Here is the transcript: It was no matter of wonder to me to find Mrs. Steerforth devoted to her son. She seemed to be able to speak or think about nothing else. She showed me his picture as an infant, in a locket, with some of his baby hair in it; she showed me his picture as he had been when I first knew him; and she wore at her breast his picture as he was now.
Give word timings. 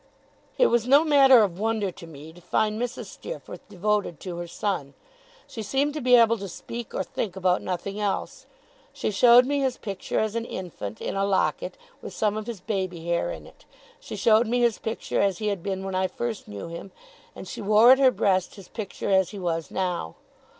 It 0.57 0.65
was 0.65 0.87
no 0.87 1.03
matter 1.03 1.43
of 1.43 1.59
wonder 1.59 1.91
to 1.91 2.07
me 2.07 2.33
to 2.33 2.41
find 2.41 2.81
Mrs. 2.81 3.05
Steerforth 3.05 3.61
devoted 3.69 4.19
to 4.21 4.37
her 4.37 4.47
son. 4.47 4.95
She 5.45 5.61
seemed 5.61 5.93
to 5.93 6.01
be 6.01 6.15
able 6.15 6.39
to 6.39 6.47
speak 6.47 6.95
or 6.95 7.03
think 7.03 7.35
about 7.35 7.61
nothing 7.61 7.99
else. 7.99 8.47
She 8.91 9.11
showed 9.11 9.45
me 9.45 9.59
his 9.59 9.77
picture 9.77 10.17
as 10.17 10.33
an 10.35 10.45
infant, 10.45 11.01
in 11.01 11.15
a 11.15 11.23
locket, 11.23 11.77
with 12.01 12.15
some 12.15 12.35
of 12.35 12.47
his 12.47 12.61
baby 12.61 13.05
hair 13.05 13.29
in 13.29 13.45
it; 13.45 13.65
she 13.99 14.15
showed 14.15 14.47
me 14.47 14.61
his 14.61 14.79
picture 14.79 15.21
as 15.21 15.37
he 15.37 15.49
had 15.49 15.61
been 15.61 15.85
when 15.85 15.93
I 15.93 16.07
first 16.07 16.47
knew 16.47 16.67
him; 16.67 16.91
and 17.35 17.47
she 17.47 17.61
wore 17.61 17.91
at 17.91 17.99
her 17.99 18.09
breast 18.09 18.55
his 18.55 18.69
picture 18.69 19.11
as 19.11 19.29
he 19.29 19.37
was 19.37 19.69
now. 19.69 20.15